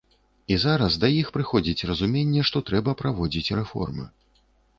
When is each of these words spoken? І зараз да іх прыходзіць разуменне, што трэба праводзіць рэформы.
І 0.53 0.55
зараз 0.61 0.95
да 1.03 1.09
іх 1.17 1.29
прыходзіць 1.35 1.85
разуменне, 1.89 2.41
што 2.51 2.63
трэба 2.71 2.97
праводзіць 3.03 3.53
рэформы. 3.61 4.09